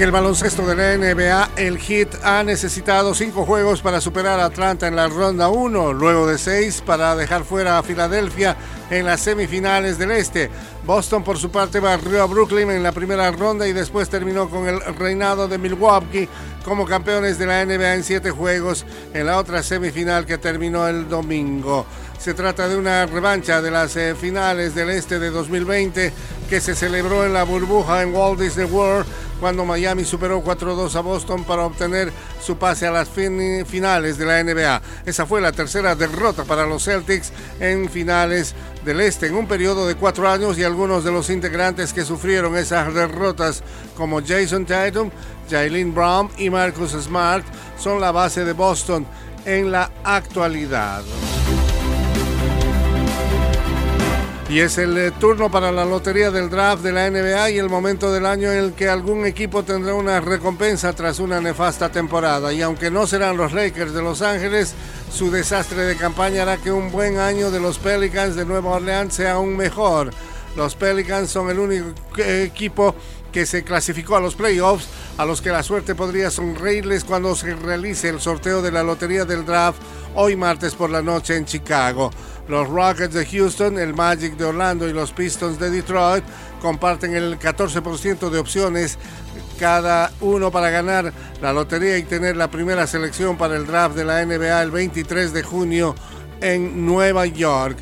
[0.00, 4.46] En el baloncesto de la NBA, el Heat ha necesitado cinco juegos para superar a
[4.46, 8.56] Atlanta en la ronda 1, luego de seis para dejar fuera a Filadelfia
[8.88, 10.50] en las semifinales del Este.
[10.86, 14.66] Boston, por su parte, barrió a Brooklyn en la primera ronda y después terminó con
[14.66, 16.30] el reinado de Milwaukee
[16.64, 21.10] como campeones de la NBA en siete juegos en la otra semifinal que terminó el
[21.10, 21.84] domingo.
[22.18, 26.12] Se trata de una revancha de las eh, finales del Este de 2020
[26.48, 29.06] que se celebró en la burbuja en Walt Disney World
[29.40, 34.44] cuando Miami superó 4-2 a Boston para obtener su pase a las finales de la
[34.44, 34.82] NBA.
[35.06, 39.88] Esa fue la tercera derrota para los Celtics en finales del Este en un periodo
[39.88, 43.62] de cuatro años y algunos de los integrantes que sufrieron esas derrotas
[43.96, 45.10] como Jason Tatum,
[45.50, 47.44] Jalen Brown y Marcus Smart
[47.78, 49.06] son la base de Boston
[49.44, 51.02] en la actualidad.
[54.50, 57.68] Y es el eh, turno para la lotería del draft de la NBA y el
[57.68, 62.52] momento del año en el que algún equipo tendrá una recompensa tras una nefasta temporada.
[62.52, 64.74] Y aunque no serán los Lakers de Los Ángeles,
[65.12, 69.14] su desastre de campaña hará que un buen año de los Pelicans de Nueva Orleans
[69.14, 70.10] sea aún mejor.
[70.56, 72.94] Los Pelicans son el único equipo
[73.32, 77.54] que se clasificó a los playoffs, a los que la suerte podría sonreírles cuando se
[77.54, 79.80] realice el sorteo de la lotería del draft
[80.14, 82.10] hoy martes por la noche en Chicago.
[82.48, 86.24] Los Rockets de Houston, el Magic de Orlando y los Pistons de Detroit
[86.60, 88.98] comparten el 14% de opciones
[89.58, 94.04] cada uno para ganar la lotería y tener la primera selección para el draft de
[94.04, 95.94] la NBA el 23 de junio
[96.40, 97.78] en Nueva York.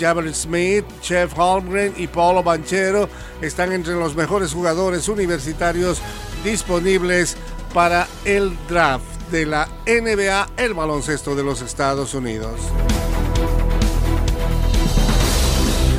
[0.00, 3.08] Jabber Smith, Chef Holmgren y Paulo Banchero
[3.42, 6.00] están entre los mejores jugadores universitarios
[6.42, 7.36] disponibles
[7.74, 12.58] para el draft de la NBA, el baloncesto de los Estados Unidos.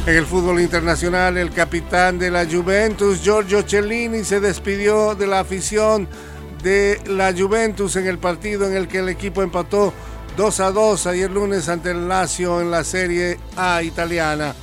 [0.07, 5.41] En el fútbol internacional, el capitán de la Juventus, Giorgio Cellini, se despidió de la
[5.41, 6.07] afición
[6.63, 9.93] de la Juventus en el partido en el que el equipo empató
[10.41, 14.55] 2 a 2 ayer lunes ante el Lazio en la Serie A italiana.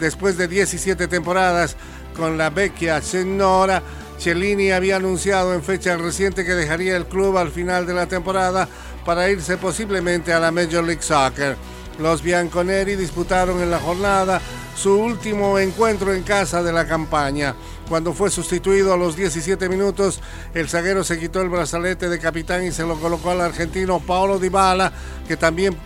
[0.00, 1.76] Después de 17 temporadas
[2.16, 3.82] con la Vecchia Senora,
[4.16, 8.66] Cellini había anunciado en fecha reciente que dejaría el club al final de la temporada
[9.04, 11.54] para irse posiblemente a la Major League Soccer.
[11.98, 14.40] Los bianconeri disputaron en la jornada
[14.76, 17.54] su último encuentro en casa de la campaña.
[17.88, 20.20] Cuando fue sustituido a los 17 minutos,
[20.54, 24.38] el zaguero se quitó el brazalete de capitán y se lo colocó al argentino Paulo
[24.38, 24.92] Dybala,
[25.26, 25.76] que también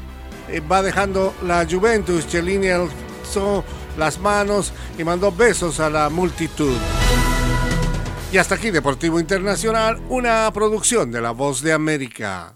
[0.49, 2.27] eh, va dejando la Juventus.
[2.27, 3.65] Cellini alzó
[3.97, 6.77] las manos y mandó besos a la multitud.
[8.33, 12.49] Y hasta aquí Deportivo Internacional, una producción de La Voz de América.